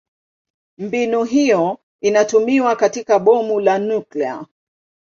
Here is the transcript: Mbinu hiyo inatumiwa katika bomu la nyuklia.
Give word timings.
Mbinu 0.77 1.23
hiyo 1.23 1.77
inatumiwa 2.01 2.75
katika 2.75 3.19
bomu 3.19 3.59
la 3.59 3.79
nyuklia. 3.79 4.45